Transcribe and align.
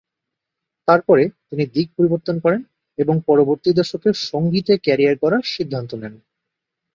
তারপরে 0.87 1.23
তিনি 1.47 1.63
দিক 1.73 1.87
পরিবর্তন 1.97 2.35
করেন 2.39 2.61
এবং 2.97 3.15
পরবর্তী 3.27 3.69
দশকে 3.79 4.09
সঙ্গীতে 4.29 4.73
ক্যারিয়ার 4.77 5.15
গড়ার 5.21 5.43
সিদ্ধান্ত 5.53 5.91
নেন। 5.95 6.13